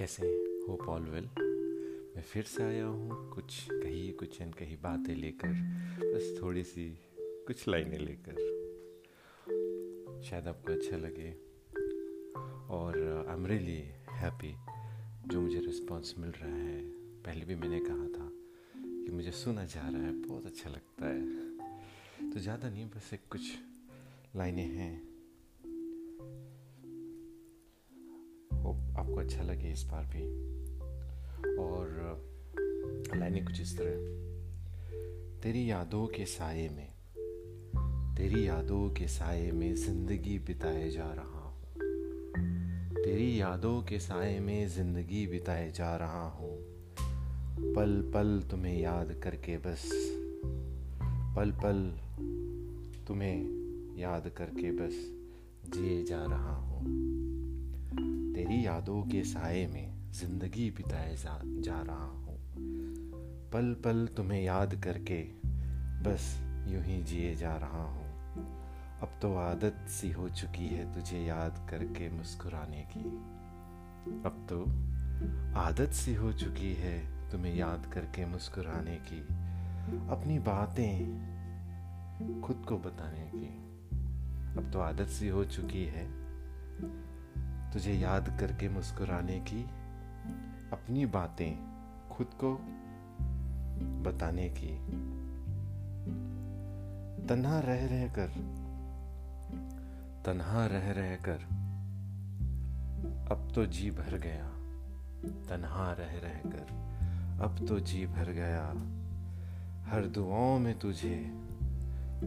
कैसे 0.00 0.26
हैं? 0.26 0.66
Hope 0.68 0.80
all 0.80 1.02
well 1.02 1.24
मैं 2.16 2.22
फिर 2.22 2.44
से 2.44 2.62
आया 2.62 2.84
हूँ, 2.84 3.30
कुछ 3.30 3.68
कही, 3.70 4.12
कुछ 4.12 4.40
एंड 4.40 4.54
कही 4.54 4.76
बातें 4.76 5.14
लेकर, 5.14 5.48
बस 6.14 6.42
थोड़ी 6.42 6.64
सी 6.64 6.98
कुछ 7.18 7.68
लाइनें 7.68 7.98
लेकर। 7.98 8.34
शायद 10.22 10.48
आपको 10.48 10.72
अच्छा 10.72 10.96
लगे। 10.96 11.30
और 12.70 13.26
आई 13.28 13.34
एम 13.34 13.46
रियली 13.46 13.78
हैप्पी 14.10 14.54
जो 15.26 15.40
मुझे 15.40 15.60
रिस्पॉन्स 15.60 16.14
मिल 16.18 16.30
रहा 16.30 16.56
है। 16.56 16.82
पहले 17.22 17.44
भी 17.44 17.54
मैंने 17.54 17.80
कहा 17.80 18.08
था 18.08 18.30
कि 19.04 19.12
मुझे 19.12 19.30
सुना 19.30 19.64
जा 19.64 19.88
रहा 19.88 20.02
है, 20.02 20.12
बहुत 20.12 20.46
अच्छा 20.46 20.70
लगता 20.70 21.06
है। 21.06 22.30
तो 22.30 22.40
ज़्यादा 22.40 22.70
नहीं, 22.70 22.86
बस 22.86 23.14
एक 23.14 23.20
कुछ 23.30 23.52
लाइनें 24.36 24.66
हैं। 24.66 25.09
आपको 28.72 29.14
अच्छा 29.14 29.42
लगे 29.42 29.72
इस 29.72 29.84
बार 29.84 30.04
भी। 30.04 30.24
और 31.56 31.86
लाइनें 33.16 33.44
कुछ 33.44 33.60
इस 33.60 33.78
तरह, 33.78 33.96
तेरी 35.42 35.70
यादों 35.70 36.06
के 36.06 36.24
साए 36.24 36.68
में, 36.68 36.88
तेरी 38.16 38.48
यादों 38.48 38.90
के 38.90 39.08
साए 39.08 39.50
में 39.50 39.74
ज़िंदगी 39.74 40.38
बिताए 40.38 40.90
जा 40.90 41.12
रहा 41.12 41.40
हूँ। 41.40 41.62
तेरी 42.94 43.40
यादों 43.40 43.82
के 43.82 43.98
साए 43.98 44.38
में 44.40 44.68
ज़िंदगी 44.68 45.26
बिताए 45.26 45.70
जा 45.70 45.96
रहा 45.96 46.28
हूँ। 46.28 46.58
पल 47.74 48.10
पल 48.14 48.42
तुम्हें 48.50 48.80
याद 48.80 49.20
करके 49.24 49.56
बस, 49.58 49.90
पल 51.36 51.50
पल 51.52 51.98
तुम्हें 53.06 53.98
याद 53.98 54.28
करके 54.28 54.72
बस 54.72 55.16
जिए 55.74 56.04
जा 56.04 56.24
रहा 56.24 56.54
हूँ। 56.56 57.09
तेरी 58.40 58.66
यादों 58.66 59.02
के 59.02 59.24
साए 59.24 59.66
में 59.66 60.12
ज़िंदगी 60.12 60.70
बिताए 60.70 61.16
जा, 61.16 61.40
जा 61.44 61.82
रहा 61.82 62.04
हूँ। 62.04 62.38
पल 63.52 63.76
पल 63.84 64.08
तुम्हें 64.16 64.42
याद 64.42 64.74
करके 64.74 65.22
बस 66.02 66.40
यूँ 66.68 66.82
ही 66.82 67.02
जिए 67.02 67.34
जा 67.34 67.56
रहा 67.56 67.82
हूँ। 67.82 68.04
अब 69.02 69.18
तो 69.22 69.36
आदत 69.36 69.86
सी 69.88 70.10
हो 70.10 70.28
चुकी 70.28 70.66
है 70.66 70.94
तुझे 70.94 71.18
याद 71.18 71.66
करके 71.70 72.10
मुस्कुराने 72.10 72.88
की। 72.96 73.04
अब 74.26 74.46
तो 74.50 74.62
आदत 75.60 75.92
सी 75.92 76.14
हो 76.14 76.32
चुकी 76.32 76.74
है 76.74 77.30
तुम्हें 77.30 77.54
याद 77.54 77.90
करके 77.94 78.26
मुस्कुराने 78.26 78.96
की। 78.96 79.20
अपनी 80.10 80.38
बातें 80.38 81.04
खुद 82.40 82.64
को 82.68 82.78
बताने 82.78 83.30
की। 83.34 83.46
अब 84.58 84.70
तो 84.72 84.80
आदत 84.80 85.08
सी 85.08 85.28
हो 85.28 85.44
चुकी 85.44 85.84
है 85.84 86.20
तुझे 87.72 87.92
याद 87.92 88.36
करके 88.40 88.68
मुस्कुराने 88.68 89.40
की 89.40 89.62
अपनी 90.72 91.06
बातें 91.06 91.52
खुद 92.10 92.26
को 92.26 92.54
बताने 94.02 94.48
की। 94.48 94.76
तन्हा 97.26 97.60
रह 97.60 97.86
रह 97.86 98.08
कर, 98.08 98.28
तन्हा 100.26 100.66
रह 100.66 100.90
रह 100.90 101.16
कर, 101.16 101.38
अब 103.30 103.52
तो 103.54 103.66
जी 103.66 103.90
भर 103.90 104.18
गया। 104.18 104.48
तन्हा 105.48 105.92
रह 105.92 106.18
रह 106.18 106.50
कर, 106.50 106.66
अब 107.42 107.66
तो 107.68 107.80
जी 107.80 108.06
भर 108.06 108.32
गया। 108.32 108.66
हर 109.90 110.06
दुआओं 110.06 110.58
में 110.58 110.78
तुझे, 110.78 111.16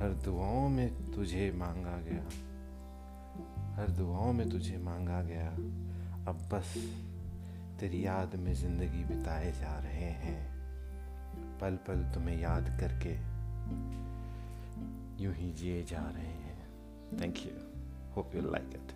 हर 0.00 0.20
दुआओं 0.24 0.68
में 0.68 1.12
तुझे 1.12 1.52
मांगा 1.56 1.96
गया। 1.96 2.53
हर 3.76 3.90
दुआओं 3.90 4.32
में 4.32 4.48
तुझे 4.50 4.76
मांगा 4.78 5.22
गया। 5.22 5.48
अब 6.28 6.48
बस 6.52 6.74
तेरी 7.80 8.04
याद 8.06 8.34
में 8.34 8.52
ज़िंदगी 8.54 9.04
बिताए 9.04 9.50
जा 9.52 9.78
रहे 9.78 10.10
हैं। 10.20 10.38
पल 11.60 11.76
पल 11.86 12.02
तुम्हें 12.14 12.38
याद 12.40 12.68
करके 12.80 13.14
यूँ 15.24 15.34
ही 15.34 15.52
जिए 15.52 15.82
जा 15.84 16.02
रहे 16.10 16.34
हैं। 16.44 17.20
Thank 17.20 17.38
you 17.38 17.52
hope 18.16 18.34
you 18.34 18.42
like 18.42 18.70
it 18.74 18.92